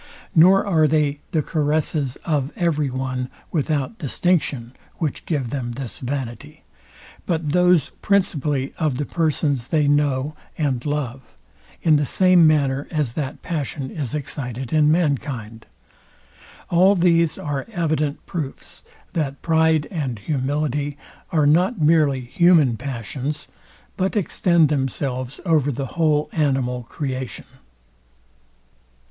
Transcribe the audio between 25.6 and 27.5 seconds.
the whole animal creation.